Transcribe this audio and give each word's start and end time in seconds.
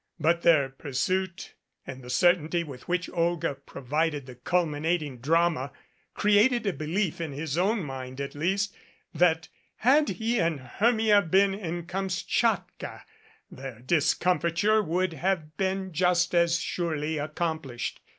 But 0.19 0.41
their 0.41 0.67
pursuit 0.69 1.53
and 1.85 2.01
the 2.01 2.09
certainty 2.09 2.63
with 2.63 2.87
which 2.87 3.07
Olga 3.11 3.53
provided 3.53 4.25
the 4.25 4.33
culminating 4.33 5.19
drama 5.19 5.71
created 6.15 6.65
a 6.65 6.73
belief, 6.73 7.21
in 7.21 7.33
his 7.33 7.55
own 7.55 7.83
mind, 7.83 8.19
at 8.19 8.33
least, 8.33 8.75
that 9.13 9.47
had 9.75 10.09
he 10.09 10.39
and 10.39 10.59
Hermia 10.59 11.21
been 11.21 11.53
in 11.53 11.85
Kamschatka, 11.85 13.03
their 13.51 13.79
discomfiture 13.81 14.81
would 14.81 15.13
have 15.13 15.55
been 15.57 15.93
just 15.93 16.33
as 16.33 16.59
surely 16.59 17.19
accomplished. 17.19 18.01